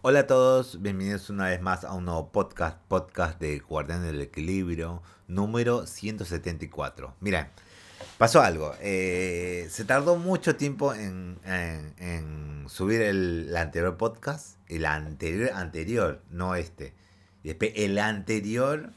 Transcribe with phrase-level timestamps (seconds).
[0.00, 4.20] Hola a todos, bienvenidos una vez más a un nuevo podcast, podcast de Guardián del
[4.20, 7.16] Equilibrio, número 174.
[7.18, 7.48] Miren,
[8.16, 8.76] pasó algo.
[8.80, 11.40] eh, se tardó mucho tiempo en,
[12.68, 14.56] subir el, anterior podcast.
[14.68, 16.94] El anterior, anterior, no este.
[17.42, 18.92] Y después el anterior,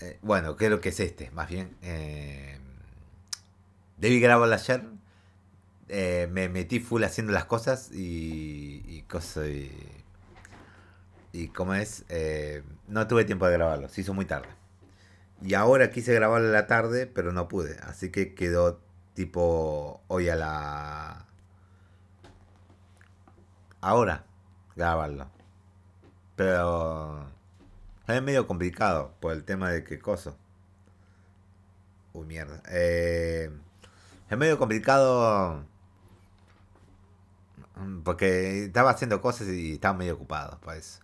[0.00, 1.76] eh, bueno, creo que es este, más bien.
[1.82, 2.58] Eh,
[3.98, 4.93] debí ayer.
[5.88, 9.04] Eh, me metí full haciendo las cosas y, y
[9.48, 9.70] y,
[11.32, 14.48] y como es eh, no tuve tiempo de grabarlo se hizo muy tarde.
[15.42, 18.80] Y ahora quise grabarlo a la tarde pero no pude así que quedó
[19.14, 21.26] tipo hoy a la
[23.80, 24.24] ahora
[24.76, 25.30] grabarlo.
[26.36, 27.26] Pero
[28.08, 30.34] es medio complicado por el tema de qué cosa
[32.14, 32.62] uy mierda.
[32.70, 33.50] Eh,
[34.30, 35.64] es medio complicado
[38.04, 41.00] porque estaba haciendo cosas y estaba medio ocupado por eso.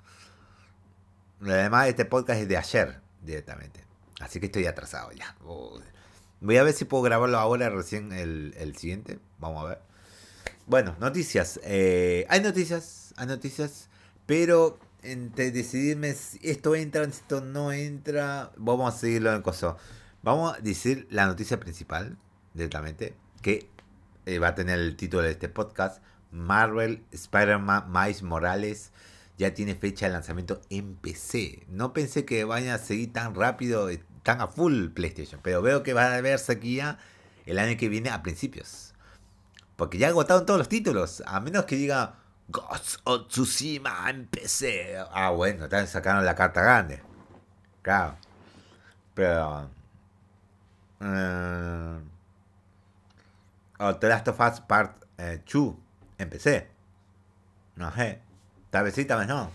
[1.42, 3.84] Además, este podcast es de ayer directamente.
[4.20, 5.34] Así que estoy atrasado ya.
[6.40, 9.18] Voy a ver si puedo grabarlo ahora recién el, el siguiente.
[9.38, 9.78] Vamos a ver.
[10.66, 11.58] Bueno, noticias.
[11.64, 13.88] Eh, hay noticias, hay noticias.
[14.26, 19.76] Pero entre decidirme si esto entra, si esto no entra, vamos a seguirlo en coso.
[20.22, 22.18] Vamos a decir la noticia principal
[22.54, 23.14] directamente.
[23.42, 23.68] Que
[24.26, 26.02] eh, va a tener el título de este podcast.
[26.30, 28.92] Marvel Spider-Man Miles Morales
[29.38, 31.66] ya tiene fecha de lanzamiento en PC.
[31.68, 35.82] No pensé que vaya a seguir tan rápido, eh, tan a full PlayStation, pero veo
[35.82, 36.98] que va a haber sequía
[37.46, 38.94] el año que viene a principios.
[39.76, 42.16] Porque ya agotaron todos los títulos, a menos que diga
[42.48, 44.98] Ghost of Tsushima en PC.
[45.10, 47.02] Ah, bueno, están sacando la carta grande.
[47.82, 48.16] Claro.
[49.14, 49.70] Pero...
[51.00, 51.98] eh,
[53.78, 55.89] o The Last of Us Part 2 en
[56.28, 56.68] PC.
[57.76, 58.20] No sé.
[58.70, 59.50] Tal vez sí, tal vez no.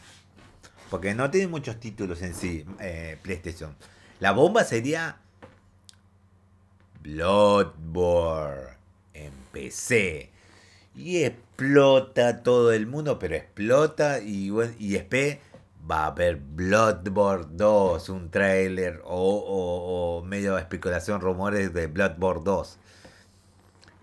[0.89, 3.75] Porque no tiene muchos títulos en sí, eh, PlayStation.
[4.19, 5.17] La bomba sería
[7.01, 8.77] Bloodborne
[9.13, 10.31] en PC.
[10.95, 15.37] Y explota todo el mundo, pero explota y, y después
[15.89, 22.43] va a haber Bloodborne 2, un trailer o, o, o medio especulación, rumores de Bloodborne
[22.43, 22.77] 2.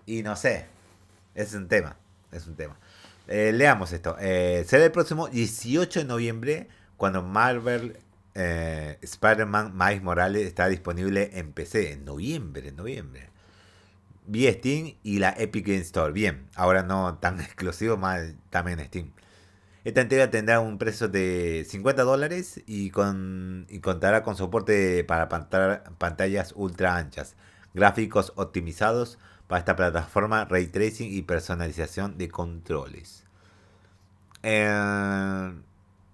[0.05, 0.67] Y no sé,
[1.35, 1.97] es un tema,
[2.33, 2.77] es un tema.
[3.27, 4.15] Eh, leamos esto.
[4.19, 6.67] Eh, será el próximo 18 de noviembre
[6.97, 7.97] cuando Marvel
[8.35, 11.93] eh, Spider-Man Miles Morales está disponible en PC.
[11.93, 13.29] En noviembre, en noviembre.
[14.25, 16.11] Vía Steam y la Epic Game Store.
[16.13, 19.11] Bien, ahora no tan exclusivo, más también Steam.
[19.83, 25.27] Esta entrega tendrá un precio de 50 dólares y, con, y contará con soporte para
[25.27, 27.35] panta- pantallas ultra anchas,
[27.73, 29.19] gráficos optimizados
[29.53, 33.23] para esta plataforma, ray tracing y personalización de controles.
[34.41, 35.53] Eh,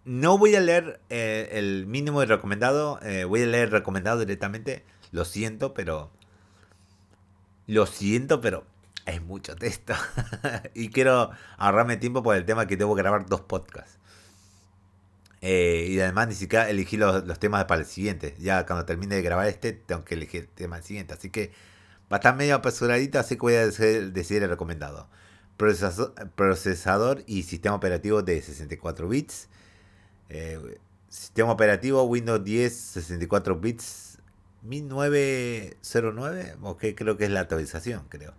[0.04, 4.84] no voy a leer eh, el mínimo recomendado, eh, voy a leer recomendado directamente.
[5.14, 6.12] Lo siento, pero.
[7.66, 8.66] Lo siento, pero
[9.06, 9.94] es mucho texto.
[10.74, 14.00] y quiero ahorrarme tiempo por el tema que debo grabar dos podcasts.
[15.40, 18.36] Y además ni siquiera elegí los, los temas para el siguiente.
[18.38, 21.14] Ya cuando termine de grabar este, tengo que elegir el tema siguiente.
[21.14, 21.54] Así que
[22.12, 25.08] va a estar medio apresuradito, así que voy a decidir el recomendado.
[25.58, 29.50] Procesador, procesador y sistema operativo de 64 bits.
[30.30, 34.20] Eh, sistema operativo Windows 10 64 bits
[34.64, 38.34] 1909, ok, creo que es la actualización, creo.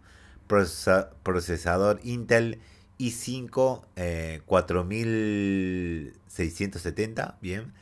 [0.49, 2.59] Procesa- procesador Intel
[2.99, 7.73] i5 eh, 4670, bien.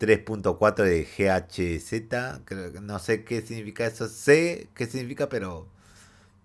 [0.00, 5.68] 3.4 de GHZ, creo no sé qué significa eso, sé qué significa, pero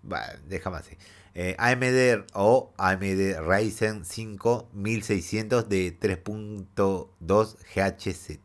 [0.02, 0.96] bueno, déjame así.
[1.34, 8.38] Eh, AMD o AMD Ryzen 5 1600 de 3.2 GHZ.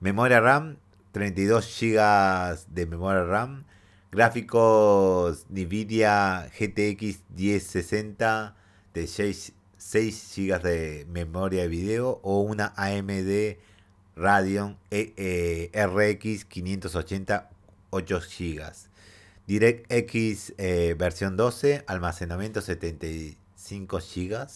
[0.00, 0.78] Memoria RAM,
[1.12, 3.64] 32 GB de memoria RAM.
[4.10, 8.56] Gráficos NVIDIA GTX 1060
[8.92, 13.56] de 6, 6 GB de memoria de video o una AMD
[14.16, 17.50] Radeon RX 580
[17.90, 18.72] 8 GB.
[19.46, 20.54] DirectX
[20.96, 24.46] versión 12, almacenamiento 75 GB.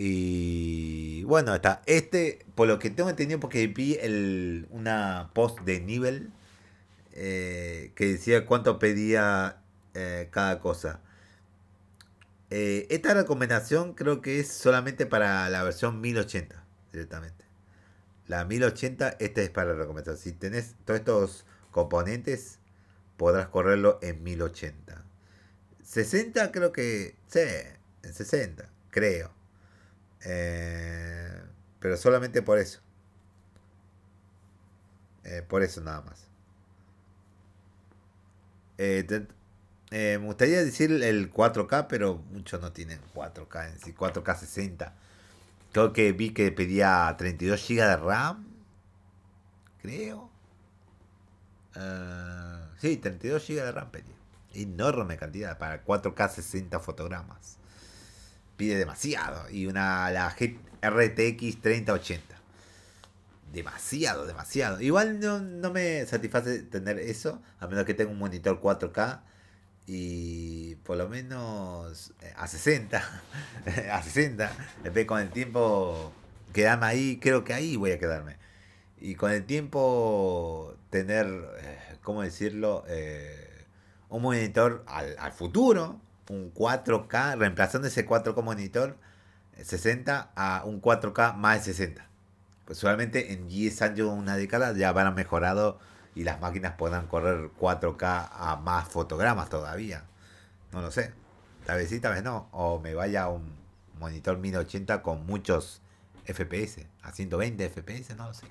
[0.00, 1.82] Y bueno, está.
[1.86, 6.30] Este, por lo que tengo entendido, porque vi el, una post de nivel
[7.12, 9.60] eh, que decía cuánto pedía
[9.94, 11.00] eh, cada cosa.
[12.50, 17.47] Eh, esta recomendación creo que es solamente para la versión 1080 directamente.
[18.28, 20.18] La 1080, esta es para la recomendación.
[20.18, 22.58] Si tenés todos estos componentes,
[23.16, 25.04] podrás correrlo en 1080.
[25.82, 27.16] 60 creo que...
[27.26, 27.40] Sí,
[28.02, 29.30] en 60, creo.
[30.24, 31.42] Eh,
[31.80, 32.80] pero solamente por eso.
[35.24, 36.26] Eh, por eso nada más.
[38.76, 39.26] Eh,
[39.90, 43.94] me gustaría decir el 4K, pero muchos no tienen 4K en sí.
[43.94, 44.94] 4K 60.
[45.72, 48.46] Creo que vi que pedía 32 GB de RAM.
[49.82, 50.30] Creo.
[52.78, 54.14] sí, 32 GB de RAM pedía.
[54.54, 57.58] Enorme cantidad para 4K 60 fotogramas.
[58.56, 59.48] Pide demasiado.
[59.50, 62.38] Y una la RTX 3080.
[63.52, 64.80] Demasiado, demasiado.
[64.80, 69.20] Igual no, me satisface tener eso, a menos que tenga un monitor 4K
[69.90, 73.02] y por lo menos eh, a 60,
[73.92, 74.52] a 60.
[74.84, 76.12] Después con el tiempo
[76.52, 78.36] quedarme ahí, creo que ahí voy a quedarme.
[79.00, 81.26] Y con el tiempo tener,
[81.60, 82.84] eh, ¿cómo decirlo?
[82.86, 83.64] Eh,
[84.10, 85.98] un monitor al, al futuro,
[86.28, 88.98] un 4K, reemplazando ese 4K monitor
[89.62, 92.06] 60 a un 4K más de 60.
[92.66, 95.78] Pues solamente en 10 años, una década, ya habrán mejorado
[96.18, 100.02] y las máquinas puedan correr 4K a más fotogramas todavía.
[100.72, 101.14] No lo sé.
[101.64, 102.48] Tal vez sí, tal vez no.
[102.50, 103.56] O me vaya un
[104.00, 105.80] monitor 1080 con muchos
[106.24, 108.48] FPS, a 120 FPS, no lo sé.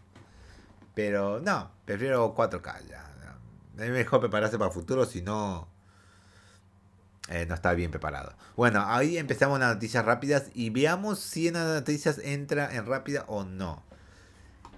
[0.96, 3.04] Pero no, prefiero 4K ya.
[3.78, 5.68] Es mejor prepararse para el futuro, si no
[7.28, 8.34] eh, no está bien preparado.
[8.56, 13.26] Bueno, ahí empezamos las noticias rápidas y veamos si en las noticias entra en rápida
[13.28, 13.84] o no.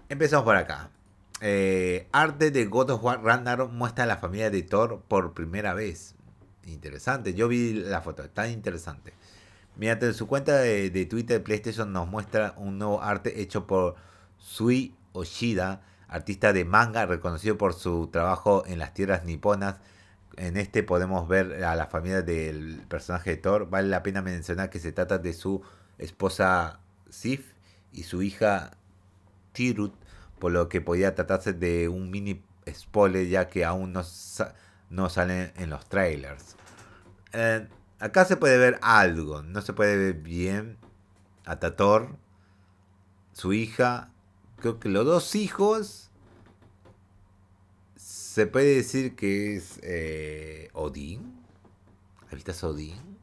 [0.09, 0.89] Empezamos por acá.
[1.41, 6.15] Eh, arte de God of War muestra a la familia de Thor por primera vez.
[6.65, 9.13] Interesante, yo vi la foto, está interesante.
[9.77, 13.95] Mediante su cuenta de, de PlayStation nos muestra un nuevo arte hecho por
[14.37, 19.77] Sui Oshida, artista de manga reconocido por su trabajo en las tierras niponas
[20.39, 23.69] en este podemos ver a la familia del personaje de Thor.
[23.69, 25.61] Vale la pena mencionar que se trata de su
[25.97, 27.53] esposa Sif
[27.91, 28.71] y su hija
[29.51, 29.93] Tirut,
[30.39, 34.03] por lo que podía tratarse de un mini spoiler ya que aún no,
[34.89, 36.55] no salen en los trailers.
[37.33, 37.67] Eh,
[37.99, 40.77] acá se puede ver algo, no se puede ver bien
[41.45, 42.15] a Thor,
[43.33, 44.11] su hija,
[44.57, 46.11] creo que los dos hijos
[47.95, 51.43] se puede decir que es eh, Odín.
[52.31, 53.17] ¿Habitas Odín?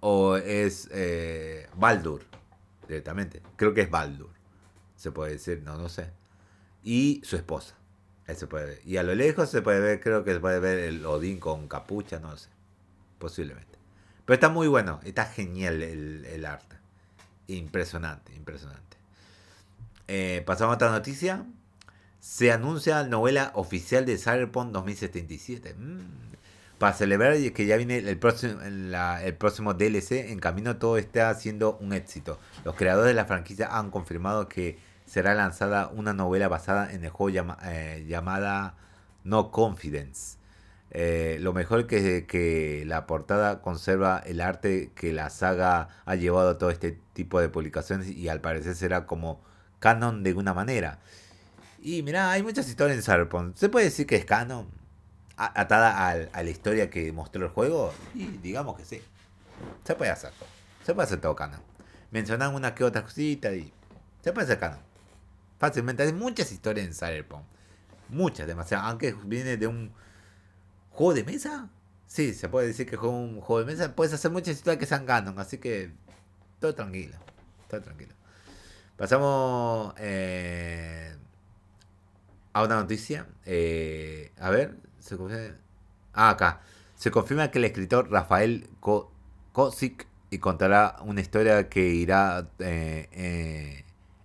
[0.00, 2.22] O es eh, Baldur,
[2.86, 3.42] directamente.
[3.56, 4.37] Creo que es Baldur.
[4.98, 6.10] Se puede decir, no, no sé.
[6.84, 7.74] Y su esposa.
[8.26, 8.82] se puede.
[8.84, 11.68] Y a lo lejos se puede ver, creo que se puede ver el Odín con
[11.68, 12.50] capucha, no sé.
[13.18, 13.78] Posiblemente.
[14.26, 16.76] Pero está muy bueno, está genial el, arte.
[17.46, 18.98] Impresionante, impresionante.
[20.06, 21.46] Eh, pasamos a otra noticia
[22.20, 25.74] se anuncia la novela oficial de Cyberpunk 2077.
[25.74, 26.28] Mm.
[26.78, 31.76] Para celebrar que ya viene el próximo, el próximo DLC, en camino todo está siendo
[31.78, 32.38] un éxito.
[32.64, 37.10] Los creadores de la franquicia han confirmado que será lanzada una novela basada en el
[37.10, 38.74] juego eh, llamada
[39.24, 40.38] No Confidence.
[40.90, 46.50] Eh, lo mejor que, que la portada conserva el arte que la saga ha llevado
[46.50, 49.40] a todo este tipo de publicaciones y al parecer será como
[49.80, 50.98] canon de una manera.
[51.80, 53.56] Y mira, hay muchas historias en Cyberpunk.
[53.56, 54.68] ¿Se puede decir que es canon?
[55.36, 57.94] Atada a, la historia que mostró el juego.
[58.14, 59.00] Y digamos que sí.
[59.84, 60.48] Se puede hacer todo.
[60.84, 61.60] Se puede hacer todo canon.
[62.10, 63.72] Mencionan una que otra cosita y.
[64.22, 64.87] Se puede hacer canon.
[65.58, 66.02] Fácilmente.
[66.02, 67.42] Hay muchas historias en Cyberpunk.
[68.08, 68.86] Muchas, demasiadas.
[68.86, 69.92] Aunque viene de un
[70.90, 71.68] juego de mesa.
[72.06, 73.94] Sí, se puede decir que es un juego de mesa.
[73.94, 75.38] Puedes hacer muchas historias que sean canon.
[75.38, 75.92] Así que.
[76.60, 77.16] Todo tranquilo.
[77.68, 78.14] Todo tranquilo.
[78.96, 79.94] Pasamos.
[79.98, 81.14] Eh,
[82.52, 83.26] a una noticia.
[83.44, 85.16] Eh, a ver, se
[86.12, 86.60] Ah, acá.
[86.96, 88.68] Se confirma que el escritor Rafael
[89.52, 93.57] Kosik y contará una historia que irá eh, eh,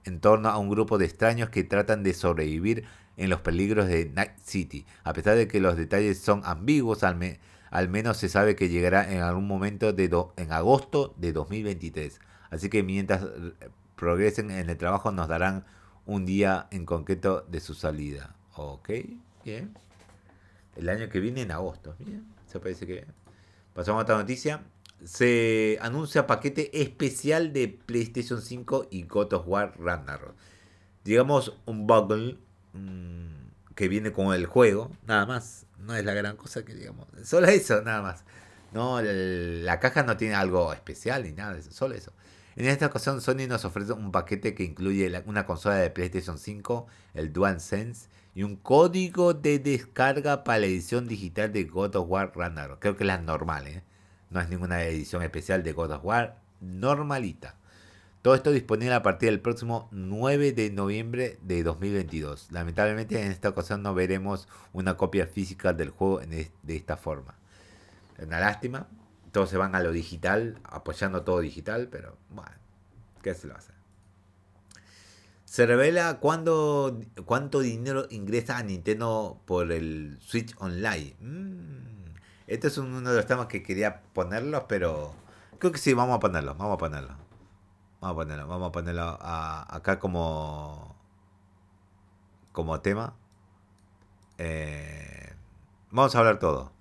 [0.05, 2.86] en torno a un grupo de extraños que tratan de sobrevivir
[3.17, 4.86] en los peligros de Night City.
[5.03, 9.22] A pesar de que los detalles son ambiguos, al, menos se sabe que llegará en
[9.22, 10.05] algún momento de
[10.38, 12.19] en agosto de 2023.
[12.50, 13.25] Así que mientras
[13.95, 15.65] progresen en el trabajo nos darán
[16.05, 18.36] un día en concreto de su salida.
[18.55, 18.89] Ok,
[19.43, 19.74] bien.
[20.75, 21.95] El año que viene en agosto.
[22.00, 23.05] Bien, se parece que.
[23.74, 24.62] Pasamos a otra noticia.
[25.05, 30.36] Se anuncia paquete especial de PlayStation 5 y God of War Ragnarok.
[31.03, 32.38] Digamos un bundle
[32.74, 35.65] mm, que viene con el juego, nada más.
[35.79, 37.07] No es la gran cosa que digamos.
[37.24, 38.24] Solo eso, nada más.
[38.72, 42.12] No, la caja no tiene algo especial ni nada solo eso.
[42.55, 46.88] En esta ocasión Sony nos ofrece un paquete que incluye una consola de PlayStation 5,
[47.15, 52.31] el DualSense y un código de descarga para la edición digital de God of War
[52.36, 52.79] Ragnarok.
[52.79, 53.83] Creo que es la normal, ¿eh?
[54.33, 57.55] No es ninguna edición especial de God of War, normalita.
[58.23, 62.51] Todo esto disponible a partir del próximo 9 de noviembre de 2022.
[62.51, 67.35] Lamentablemente en esta ocasión no veremos una copia física del juego de esta forma.
[68.17, 68.87] Una lástima.
[69.31, 72.51] Todos se van a lo digital, apoyando todo digital, pero bueno,
[73.21, 73.73] ¿qué se lo hace?
[75.45, 81.15] Se revela cuándo, cuánto dinero ingresa a Nintendo por el Switch Online.
[81.19, 81.92] Mm,
[82.53, 85.13] este es uno de los temas que quería ponerlos, pero
[85.60, 87.15] creo que sí, vamos a ponerlo, vamos a ponerlo.
[88.00, 90.95] Vamos a ponerlo, vamos a ponerlo acá como,
[92.51, 93.15] como tema.
[94.38, 95.33] Eh,
[95.89, 96.72] vamos a hablar todo.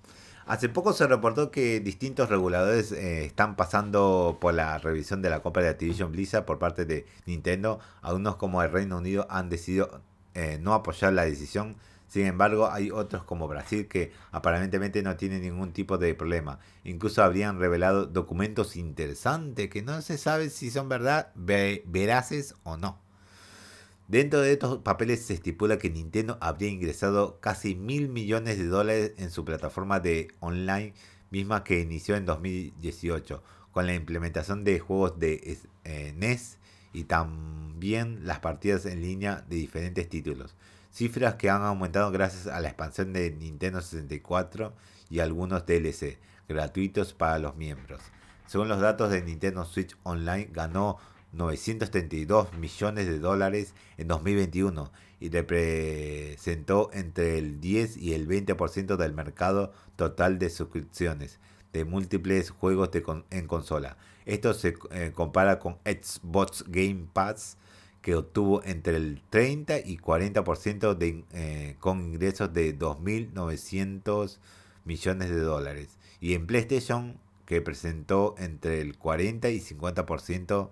[0.47, 5.41] Hace poco se reportó que distintos reguladores eh, están pasando por la revisión de la
[5.41, 7.79] compra de Activision Blizzard por parte de Nintendo.
[8.02, 10.02] Algunos como el Reino Unido han decidido
[10.35, 11.76] eh, no apoyar la decisión.
[12.12, 16.59] Sin embargo, hay otros como Brasil que aparentemente no tienen ningún tipo de problema.
[16.85, 23.00] Incluso habrían revelado documentos interesantes que no se sabe si son verdad, veraces o no.
[24.09, 29.14] Dentro de estos papeles se estipula que Nintendo habría ingresado casi mil millones de dólares
[29.16, 30.92] en su plataforma de online,
[31.31, 35.57] misma que inició en 2018, con la implementación de juegos de
[36.14, 36.59] NES
[36.92, 40.54] y también las partidas en línea de diferentes títulos.
[40.92, 44.75] Cifras que han aumentado gracias a la expansión de Nintendo 64
[45.08, 46.18] y algunos DLC
[46.49, 48.02] gratuitos para los miembros.
[48.46, 50.99] Según los datos de Nintendo Switch Online, ganó
[51.32, 59.14] 932 millones de dólares en 2021 y representó entre el 10 y el 20% del
[59.14, 61.38] mercado total de suscripciones
[61.72, 62.90] de múltiples juegos
[63.30, 63.96] en consola.
[64.26, 67.56] Esto se eh, compara con Xbox Game Pass
[68.02, 74.38] que obtuvo entre el 30 y 40% de, eh, con ingresos de 2.900
[74.85, 75.99] millones de dólares.
[76.21, 80.71] Y en PlayStation que presentó entre el 40 y 50%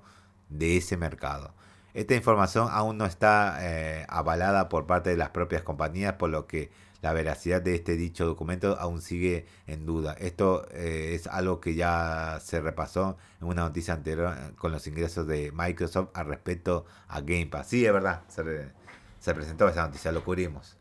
[0.48, 1.54] de ese mercado.
[1.94, 6.46] Esta información aún no está eh, avalada por parte de las propias compañías, por lo
[6.46, 6.70] que
[7.02, 10.14] la veracidad de este dicho documento aún sigue en duda.
[10.14, 14.86] Esto eh, es algo que ya se repasó en una noticia anterior eh, con los
[14.86, 17.68] ingresos de Microsoft al respecto a Game Pass.
[17.68, 20.76] Sí, es verdad, se, presentó esa noticia, lo cubrimos.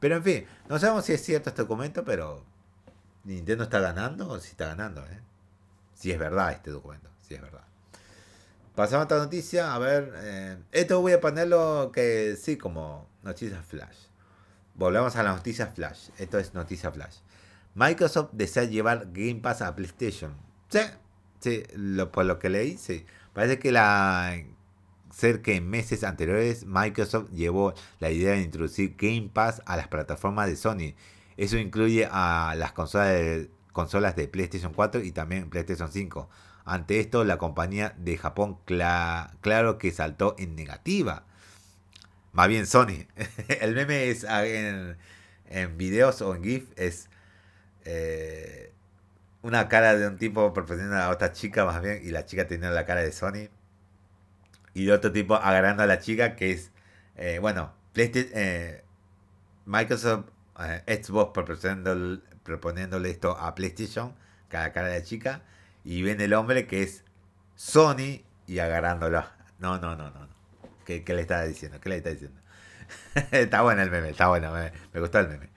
[0.00, 2.44] Pero en fin, no sabemos si es cierto este documento, pero
[3.24, 5.04] Nintendo está ganando o si está ganando.
[5.94, 7.62] Si es verdad este documento, si es verdad.
[8.74, 9.74] Pasamos a otra noticia.
[9.74, 14.11] A ver, eh, esto voy a ponerlo que sí, como noticias flash.
[14.74, 16.08] Volvemos a las noticias flash.
[16.18, 17.16] Esto es noticia flash.
[17.74, 20.34] Microsoft desea llevar Game Pass a PlayStation.
[20.68, 20.80] Sí,
[21.40, 21.62] sí,
[22.12, 23.06] por lo que leí, sí.
[23.32, 24.36] Parece que la
[25.12, 30.48] cerca en meses anteriores Microsoft llevó la idea de introducir Game Pass a las plataformas
[30.48, 30.94] de Sony.
[31.36, 36.28] Eso incluye a las consolas de, consolas de PlayStation 4 y también PlayStation 5.
[36.64, 41.24] Ante esto, la compañía de Japón claro que saltó en negativa.
[42.32, 43.06] Más bien Sony.
[43.60, 44.96] El meme es ah, en,
[45.76, 47.08] videos o en GIF es
[47.84, 48.72] eh,
[49.42, 52.74] una cara de un tipo proporcionando a otra chica más bien y la chica teniendo
[52.74, 53.48] la cara de Sony.
[54.74, 56.70] Y otro tipo agarrando a la chica que es,
[57.16, 58.82] eh, bueno, eh,
[59.66, 60.26] Microsoft,
[60.86, 61.32] Xbox
[62.42, 64.14] proponiéndole esto a PlayStation,
[64.48, 65.42] cada cara de la chica
[65.84, 67.04] y viene el hombre que es
[67.56, 69.24] Sony y agarrándolo.
[69.58, 70.31] No, no, no, no.
[71.00, 71.80] ¿Qué, le está diciendo?
[71.80, 72.40] ¿Qué le está diciendo?
[73.30, 75.50] está bueno el meme, está bueno, me, me gustó el meme.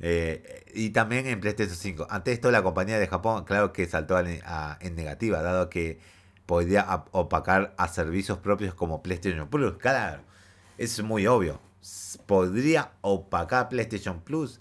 [0.00, 2.06] Eh, y también en PlayStation 5.
[2.10, 6.00] Ante esto, la compañía de Japón, claro que saltó en negativa, dado que
[6.46, 9.74] podría opacar a servicios propios como PlayStation Plus.
[9.78, 10.22] Claro,
[10.78, 11.60] es muy obvio.
[12.26, 14.60] Podría opacar PlayStation Plus.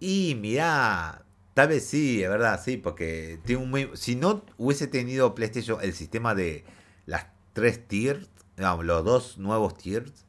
[0.00, 1.26] Y mira,
[1.56, 5.78] Tal vez sí, es verdad, sí, porque tiene un muy, si no hubiese tenido PlayStation
[5.80, 6.66] el sistema de
[7.06, 10.24] las tres tiers, los dos nuevos tiers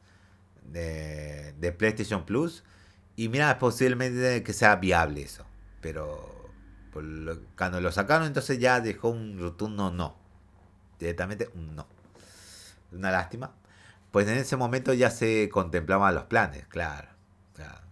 [0.64, 2.64] de, de PlayStation Plus,
[3.16, 5.44] y mira, posiblemente que sea viable eso.
[5.80, 6.38] Pero
[7.56, 10.16] cuando lo sacaron, entonces ya dejó un rotundo no.
[10.98, 11.86] Directamente un no.
[12.92, 13.52] Una lástima.
[14.10, 17.08] Pues en ese momento ya se contemplaban los planes, claro.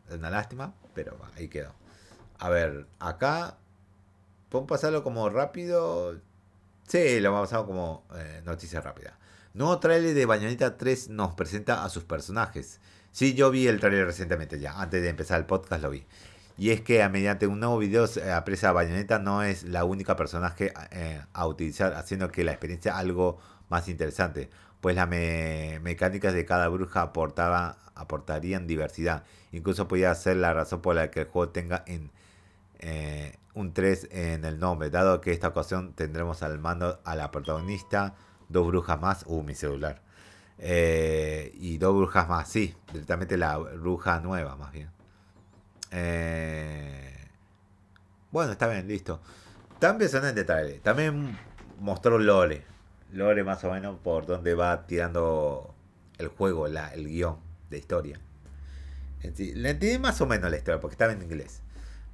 [0.09, 1.75] es una lástima, pero ahí quedó.
[2.39, 3.59] A ver, acá.
[4.49, 6.21] ¿Podemos pasarlo como rápido?
[6.87, 9.19] Sí, lo vamos a pasar como eh, noticia rápida.
[9.57, 12.79] Nuevo trailer de Bayonetta 3 nos presenta a sus personajes.
[13.11, 14.79] Sí, yo vi el trailer recientemente ya.
[14.79, 16.05] Antes de empezar el podcast lo vi.
[16.59, 20.75] Y es que mediante un nuevo video apresa a Bayonetta no es la única personaje
[20.91, 23.39] eh, a utilizar, haciendo que la experiencia algo
[23.71, 24.51] más interesante.
[24.83, 29.25] Pues las mecánicas de cada bruja aportaba, aportarían diversidad.
[29.53, 32.11] Incluso podría ser la razón por la que el juego tenga en
[32.81, 37.31] eh, un 3 en el nombre, dado que esta ocasión tendremos al mando a la
[37.31, 38.17] protagonista
[38.49, 39.25] Dos brujas más.
[39.27, 40.03] Uh, mi celular.
[40.59, 42.75] Eh, y dos brujas más, sí.
[42.93, 44.91] Directamente la bruja nueva, más bien.
[45.91, 47.29] Eh,
[48.31, 49.21] bueno, está bien, listo.
[49.79, 50.81] También son en detalle.
[50.81, 51.39] También
[51.81, 52.65] mostró Lore.
[53.13, 55.75] Lore más o menos por donde va tirando
[56.19, 57.39] el juego, la, el guion
[57.71, 58.21] de historia.
[59.23, 61.63] Le entendí más o menos la historia porque estaba en inglés.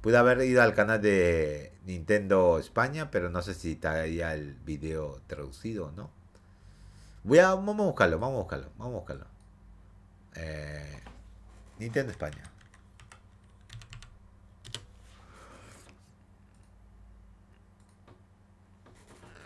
[0.01, 5.21] Pude haber ido al canal de Nintendo España, pero no sé si estaría el video
[5.27, 6.11] traducido o no.
[7.23, 9.25] Voy a, vamos a buscarlo, vamos a buscarlo, vamos a buscarlo.
[10.35, 10.99] Eh,
[11.79, 12.43] Nintendo España.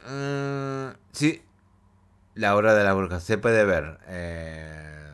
[0.10, 1.43] Uh, sí,
[2.34, 4.00] la hora de la bruja, se puede ver.
[4.07, 5.12] Eh,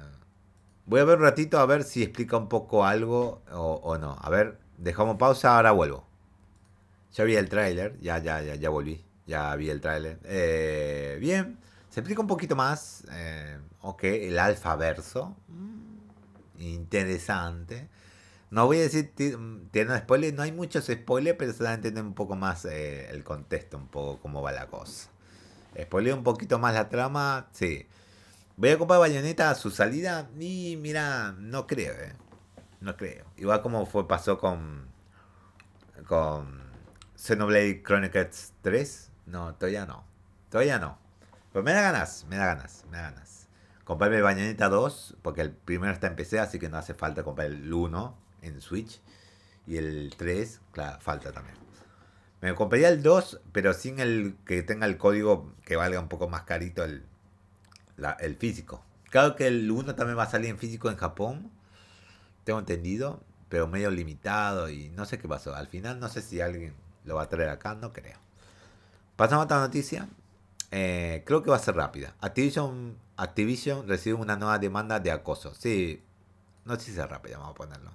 [0.86, 4.18] voy a ver un ratito a ver si explica un poco algo o, no.
[4.22, 6.06] A ver, dejamos pausa, ahora vuelvo.
[7.14, 9.04] Ya vi el tráiler, ya, ya, ya, ya volví.
[9.26, 10.20] Ya vi el tráiler.
[10.26, 11.58] Eh, bien,
[11.94, 13.04] se explica un poquito más.
[13.12, 15.38] Eh, ok, el alfa verso.
[15.48, 17.88] Mm, interesante.
[18.50, 19.14] No voy a decir,
[19.72, 23.78] tiene spoiler, no hay muchos spoilers, pero a entender un poco más eh, el contexto,
[23.78, 25.10] un poco cómo va la cosa.
[25.80, 27.88] Spoiler un poquito más la trama, sí.
[28.58, 32.14] Voy a comprar Bayonetta a su salida y mira, no creo, eh.
[32.82, 33.26] No creo.
[33.38, 34.88] Igual como fue, pasó con,
[36.08, 36.60] con
[37.16, 39.12] Xenoblade Chronicles 3.
[39.28, 40.06] No, todavía no.
[40.50, 41.03] Todavía no.
[41.54, 43.48] Pues me da ganas, me da ganas, me da ganas.
[43.84, 47.48] Comprarme Bayonetta 2, porque el primero está en PC, así que no hace falta comprar
[47.48, 49.00] el 1 en Switch.
[49.68, 51.56] Y el 3, claro, falta también.
[52.42, 56.28] Me compraría el 2, pero sin el que tenga el código que valga un poco
[56.28, 57.06] más carito el,
[58.20, 58.84] el físico.
[59.12, 61.52] Claro que el 1 también va a salir en físico en Japón.
[62.46, 63.22] Tengo entendido.
[63.48, 65.54] Pero medio limitado y no sé qué pasó.
[65.54, 66.74] Al final no sé si alguien
[67.06, 68.18] lo va a traer acá, no creo.
[69.16, 70.10] Pasamos a otra noticia.
[70.76, 72.16] Eh, creo que va a ser rápida.
[72.20, 75.54] Activision, Activision recibe una nueva demanda de acoso.
[75.54, 76.02] Sí,
[76.66, 77.92] no sé si es rápida, vamos a ponerlo.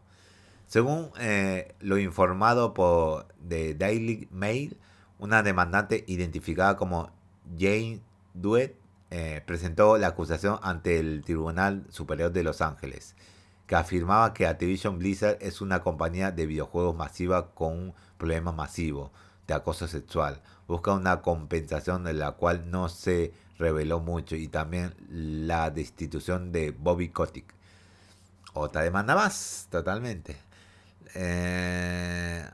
[0.68, 4.78] Según eh, lo informado por The Daily Mail,
[5.18, 7.10] una demandante identificada como
[7.58, 8.00] Jane
[8.34, 8.76] Duet
[9.10, 13.16] eh, presentó la acusación ante el Tribunal Superior de Los Ángeles,
[13.66, 19.10] que afirmaba que Activision Blizzard es una compañía de videojuegos masiva con un problema masivo
[19.48, 20.40] de acoso sexual.
[20.68, 26.70] Busca una compensación de la cual no se reveló mucho y también la destitución de
[26.70, 27.52] Bobby Kotick.
[28.52, 30.36] Otra demanda más, totalmente.
[31.14, 32.44] Eh,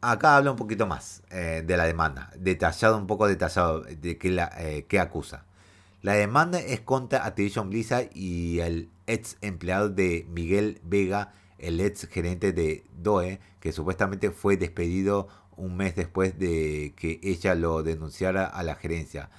[0.00, 4.30] acá habla un poquito más eh, de la demanda, detallado, un poco detallado de qué,
[4.30, 5.44] la, eh, acusa.
[6.00, 12.08] La demanda es contra Activision Blizzard y el ex empleado de Miguel Vega, el ex
[12.08, 18.46] gerente de DOE, que supuestamente fue despedido un mes después de que ella lo denunciara
[18.46, 19.30] a la gerencia.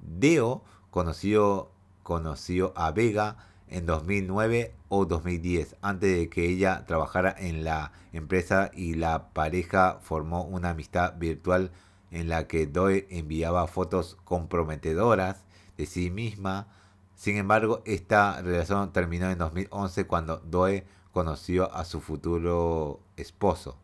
[0.00, 1.70] Deo conoció,
[2.02, 3.36] conoció a Vega
[3.68, 9.98] en 2009 o 2010, antes de que ella trabajara en la empresa y la pareja
[10.02, 11.72] formó una amistad virtual
[12.10, 15.44] en la que Doe enviaba fotos comprometedoras
[15.78, 16.66] de sí misma.
[17.14, 23.78] Sin embargo, esta relación terminó en 2011 cuando Doe conoció a su futuro esposo.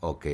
[0.00, 0.26] Ok,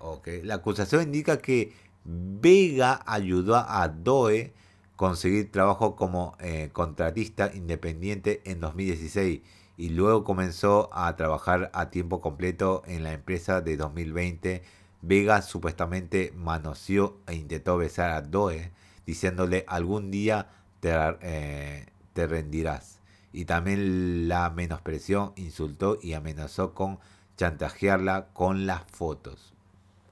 [0.00, 0.28] ok.
[0.44, 1.72] La acusación indica que
[2.04, 4.52] Vega ayudó a Doe
[4.96, 9.42] conseguir trabajo como eh, contratista independiente en 2016
[9.76, 14.62] y luego comenzó a trabajar a tiempo completo en la empresa de 2020.
[15.02, 18.72] Vega supuestamente manoseó e intentó besar a Doe
[19.06, 20.48] diciéndole algún día
[20.80, 23.00] te, eh, te rendirás.
[23.32, 26.98] Y también la menospreció, insultó y amenazó con
[27.38, 29.54] chantajearla con las fotos.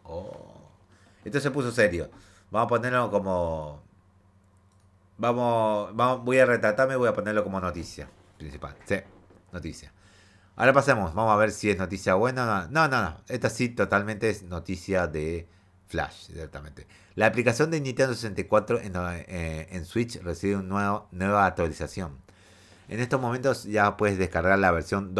[0.04, 0.54] Oh.
[1.24, 2.08] Esto se puso serio.
[2.50, 3.82] Vamos a ponerlo como
[5.18, 8.76] Vamos, vamos, voy a retratarme, voy a ponerlo como noticia principal.
[8.84, 8.96] Sí,
[9.50, 9.92] noticia.
[10.56, 12.68] Ahora pasemos, vamos a ver si es noticia buena.
[12.70, 13.20] No, no, no.
[13.28, 15.48] Esta sí totalmente es noticia de
[15.86, 16.86] Flash, directamente.
[17.14, 22.18] La aplicación de Nintendo 64 en, eh, en Switch recibe una nueva actualización.
[22.88, 25.14] En estos momentos ya puedes descargar la versión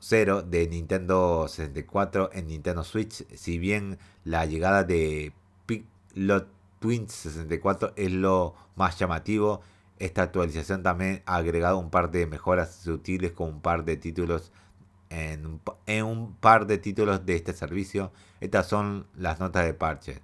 [0.00, 3.26] 2.7.0 de Nintendo 64 en Nintendo Switch.
[3.34, 5.32] Si bien la llegada de
[5.66, 9.60] Pilot Twins 64 es lo más llamativo.
[9.98, 14.52] Esta actualización también ha agregado un par de mejoras sutiles con un par de títulos
[15.08, 15.60] en,
[16.02, 18.12] un par de títulos de este servicio.
[18.40, 20.20] Estas son las notas de parche.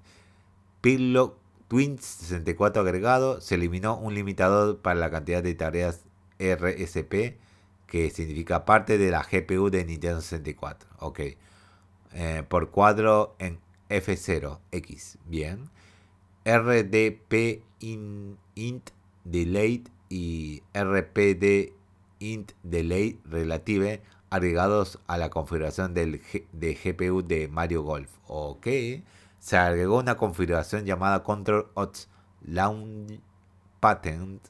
[0.82, 1.36] Pillow
[1.68, 3.40] Twins 64 agregado.
[3.40, 6.04] Se eliminó un limitador para la cantidad de tareas
[6.38, 7.38] RSP
[7.92, 10.88] que significa parte de la GPU de Nintendo 64.
[11.00, 11.20] Ok.
[12.14, 15.18] Eh, por cuadro en F0X.
[15.26, 15.68] Bien.
[16.46, 18.90] RDP int
[19.24, 21.74] delay y RPD
[22.20, 24.00] int delay relative
[24.30, 28.10] agregados a la configuración del de GPU de Mario Golf.
[28.26, 28.68] Ok.
[29.38, 32.08] Se agregó una configuración llamada Control Ots
[32.40, 33.20] Launch
[33.80, 34.40] Patent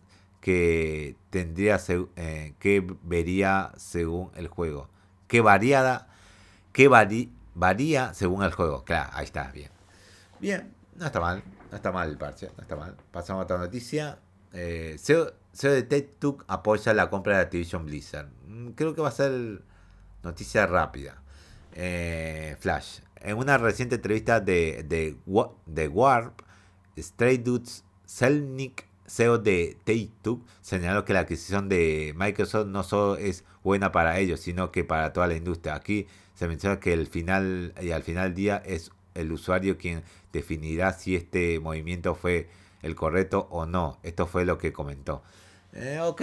[0.42, 1.81] que tendría
[2.16, 4.88] eh, que vería según el juego.
[5.28, 6.09] Que variada,
[6.72, 8.85] que varía según el juego.
[8.85, 9.70] Claro, ahí está, bien.
[10.40, 12.96] Bien, no está mal, no está mal el parche, no está mal.
[13.12, 14.18] Pasamos a otra noticia.
[14.52, 16.11] Eh, CEO, de Take
[16.48, 18.28] apoya la compra de Activision Blizzard.
[18.48, 19.62] Mm, creo que va a ser
[20.24, 21.22] noticia rápida.
[21.72, 22.98] Eh, Flash.
[23.14, 25.16] En una reciente entrevista de, de,
[25.66, 26.40] de Warp,
[26.98, 33.45] Stray Dudes Selnick CEO de Take-Two señaló que la adquisición de Microsoft no solo es
[33.62, 35.75] buena para ellos, sino que para toda la industria.
[35.75, 40.03] Aquí se menciona que el final y al final del día es el usuario quien
[40.33, 42.49] definirá si este movimiento fue
[42.83, 43.99] el correcto o no.
[44.03, 45.23] Esto fue lo que comentó.
[45.73, 46.23] Eh, ok,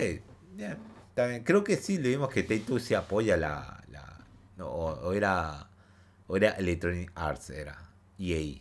[1.15, 3.84] También, creo que sí, le vimos que Take-Two se apoya la...
[3.89, 4.26] la
[4.63, 5.70] o, era,
[6.28, 7.78] o era Electronic Arts, era
[8.18, 8.60] EA.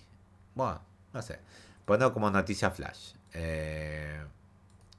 [0.54, 0.80] Bueno,
[1.12, 1.38] no sé.
[1.84, 3.17] Pongo como noticia flash.
[3.34, 4.20] Eh,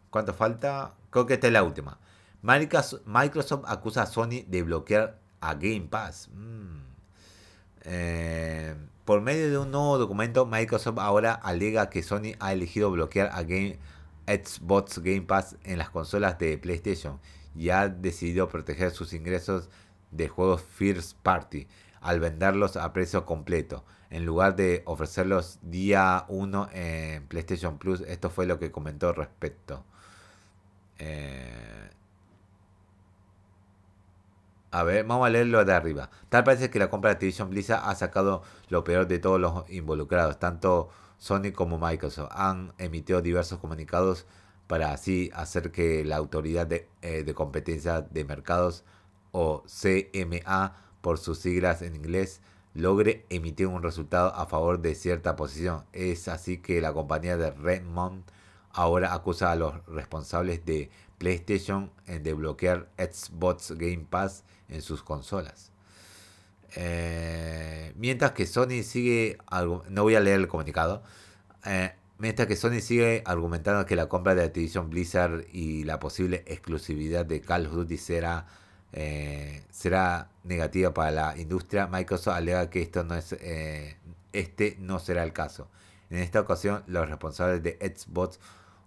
[0.10, 0.96] ¿Cuánto falta?
[1.10, 2.00] Creo que esta es la última.
[2.42, 6.30] Microsoft acusa a Sony de bloquear a Game Pass.
[6.34, 6.80] Mm.
[7.84, 13.30] Eh, por medio de un nuevo documento, Microsoft ahora alega que Sony ha elegido bloquear
[13.34, 17.20] a Xbox Game Pass en las consolas de PlayStation
[17.56, 19.70] y ha decidido proteger sus ingresos
[20.12, 21.68] de juegos First Party
[22.02, 28.02] al venderlos a precio completo en lugar de ofrecerlos día 1 en PlayStation Plus.
[28.02, 29.84] Esto fue lo que comentó respecto.
[30.98, 31.90] Eh,
[34.72, 36.10] a ver, vamos a leerlo de arriba.
[36.30, 39.70] Tal parece que la compra de Activision Blizzard ha sacado lo peor de todos los
[39.70, 40.40] involucrados.
[40.40, 44.26] Tanto Sony como Microsoft han emitido diversos comunicados
[44.68, 48.84] para así hacer que la Autoridad de, eh, de Competencia de Mercados
[49.32, 52.42] o CMA por sus siglas en inglés
[52.74, 55.86] logre emitir un resultado a favor de cierta posición.
[55.94, 58.24] Es así que la compañía de Redmond
[58.72, 65.72] ahora acusa a los responsables de PlayStation de bloquear Xbox Game Pass en sus consolas.
[66.76, 69.38] Eh, mientras que Sony sigue,
[69.90, 71.04] no voy a leer el comunicado,
[71.66, 76.44] eh, mientras que Sony sigue argumentando que la compra de Activision Blizzard y la posible
[76.48, 78.46] exclusividad de Call of Duty será
[78.92, 83.98] eh, será negativa para la industria, Microsoft alega que esto no es, eh,
[84.34, 85.68] este no será el caso.
[86.10, 88.40] En esta ocasión, los responsables de Xbox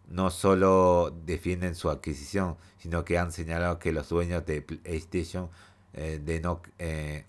[0.08, 5.48] no solo defienden su adquisición, sino que han señalado que los dueños de PlayStation
[5.94, 6.62] eh, de no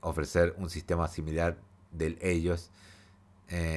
[0.01, 1.57] ofrecer un sistema similar
[1.91, 2.71] de ellos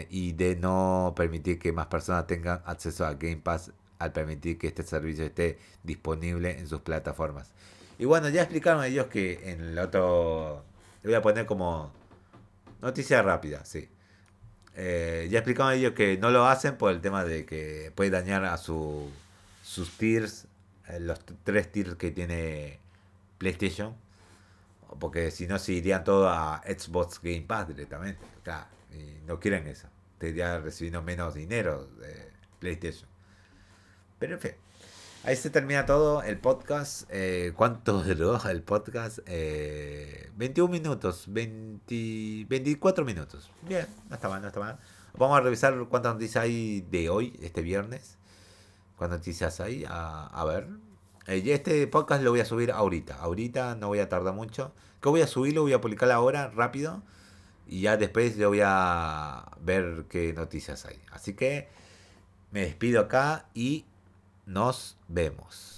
[0.08, 4.68] y de no permitir que más personas tengan acceso a Game Pass al permitir que
[4.68, 7.52] este servicio esté disponible en sus plataformas.
[7.98, 10.64] Y bueno, ya explicaron ellos que en el otro.
[11.02, 11.92] Le voy a poner como.
[12.82, 13.88] Noticia rápida, sí.
[14.74, 18.44] Eh, ya explicaron ellos que no lo hacen por el tema de que puede dañar
[18.44, 19.10] a su,
[19.62, 20.46] sus tiers,
[20.88, 22.78] eh, los tres tiers que tiene
[23.38, 23.94] PlayStation.
[25.00, 28.20] Porque si no, se irían todos a Xbox Game Pass directamente.
[28.42, 29.88] Claro, y no quieren eso.
[30.14, 33.08] Estarían recibiendo menos dinero de PlayStation.
[34.18, 34.52] Pero en fin.
[35.26, 37.02] Ahí se termina todo el podcast.
[37.10, 39.18] Eh, ¿Cuánto duró el podcast?
[39.26, 43.50] Eh, 21 minutos, 20, 24 minutos.
[43.62, 44.78] Bien, no está mal, no está mal.
[45.18, 48.18] Vamos a revisar cuántas noticias hay de hoy, este viernes.
[48.96, 49.84] ¿Cuántas noticias hay?
[49.88, 50.68] A, ver.
[51.26, 53.16] Eh, este podcast lo voy a subir ahorita.
[53.16, 54.74] Ahorita no voy a tardar mucho.
[55.02, 55.62] ¿Qué voy a subirlo?
[55.62, 57.02] Voy a publicarlo ahora, rápido.
[57.66, 61.00] Y ya después le voy a ver qué noticias hay.
[61.10, 61.68] Así que
[62.52, 63.86] me despido acá y
[64.46, 65.75] nos vemos.